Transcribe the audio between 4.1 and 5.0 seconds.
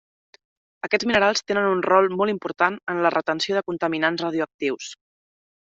radioactius.